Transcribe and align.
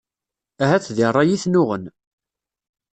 Ahat 0.63 0.85
deg 0.97 1.07
rray 1.11 1.29
i 1.35 1.37
ten-uɣen. 1.43 1.85